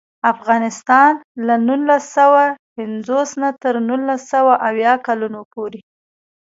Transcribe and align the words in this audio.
افغانستان 0.33 1.11
له 1.47 1.55
نولس 1.67 2.03
سوه 2.17 2.43
پنځوس 2.75 3.29
نه 3.41 3.49
تر 3.61 3.73
نولس 3.89 4.21
سوه 4.33 4.53
اویا 4.67 4.93
کلونو 5.07 5.41
پورې. 5.53 5.79